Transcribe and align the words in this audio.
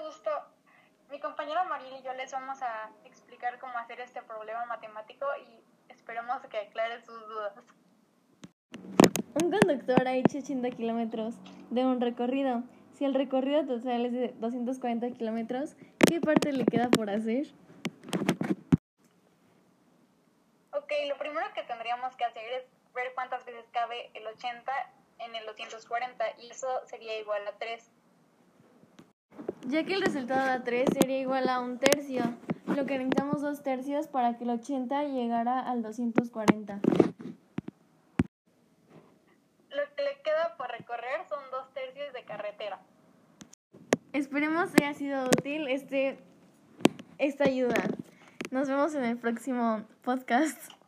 gusto. 0.00 0.30
Mi 1.10 1.20
compañera 1.20 1.64
Mariel 1.64 1.96
y 2.00 2.02
yo 2.02 2.12
les 2.14 2.32
vamos 2.32 2.62
a 2.62 2.90
explicar 3.04 3.58
cómo 3.58 3.76
hacer 3.78 4.00
este 4.00 4.22
problema 4.22 4.64
matemático 4.66 5.26
y 5.46 5.64
esperemos 5.90 6.40
que 6.46 6.58
aclare 6.58 7.00
sus 7.02 7.20
dudas. 7.26 7.52
Un 9.42 9.50
conductor 9.50 10.08
ha 10.08 10.14
hecho 10.14 10.38
80 10.38 10.70
kilómetros 10.70 11.34
de 11.70 11.84
un 11.84 12.00
recorrido. 12.00 12.62
Si 12.94 13.04
el 13.04 13.14
recorrido 13.14 13.64
total 13.66 14.06
es 14.06 14.12
de 14.12 14.34
240 14.38 15.10
kilómetros, 15.10 15.74
¿qué 16.06 16.20
parte 16.20 16.52
le 16.52 16.64
queda 16.64 16.88
por 16.90 17.10
hacer? 17.10 17.46
Ok, 20.72 20.92
lo 21.08 21.18
primero 21.18 21.46
que 21.54 21.62
tendríamos 21.64 22.16
que 22.16 22.24
hacer 22.24 22.44
es 22.52 22.64
ver 22.94 23.12
cuántas 23.14 23.44
veces 23.44 23.64
cabe 23.72 24.10
el 24.14 24.26
80 24.26 24.72
en 25.18 25.34
el 25.34 25.46
240 25.46 26.24
y 26.38 26.50
eso 26.50 26.68
sería 26.86 27.18
igual 27.18 27.46
a 27.46 27.52
3. 27.52 27.90
Ya 29.70 29.84
que 29.84 29.94
el 29.94 30.02
resultado 30.02 30.44
da 30.44 30.64
3 30.64 30.88
sería 30.92 31.20
igual 31.20 31.48
a 31.48 31.60
un 31.60 31.78
tercio, 31.78 32.24
lo 32.66 32.86
que 32.86 32.98
necesitamos 32.98 33.40
dos 33.40 33.62
tercios 33.62 34.08
para 34.08 34.36
que 34.36 34.42
el 34.42 34.50
80 34.50 35.04
llegara 35.04 35.60
al 35.60 35.80
240. 35.82 36.80
Lo 39.68 39.82
que 39.94 40.02
le 40.02 40.20
queda 40.24 40.56
por 40.56 40.68
recorrer 40.72 41.24
son 41.28 41.38
dos 41.52 41.72
tercios 41.72 42.12
de 42.12 42.24
carretera. 42.24 42.80
Esperemos 44.12 44.70
haya 44.74 44.92
sido 44.94 45.26
útil 45.26 45.68
este, 45.68 46.18
esta 47.18 47.44
ayuda. 47.44 47.84
Nos 48.50 48.66
vemos 48.68 48.92
en 48.96 49.04
el 49.04 49.18
próximo 49.18 49.84
podcast. 50.02 50.79